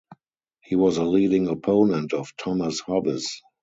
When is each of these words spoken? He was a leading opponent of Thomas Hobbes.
He 0.63 0.75
was 0.75 0.97
a 0.97 1.03
leading 1.03 1.47
opponent 1.47 2.11
of 2.13 2.35
Thomas 2.35 2.79
Hobbes. 2.79 3.43